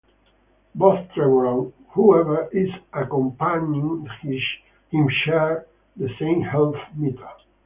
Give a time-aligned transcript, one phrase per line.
[0.73, 4.07] Both Trevor and whoever is accompanying
[4.89, 7.29] him share the same health meter.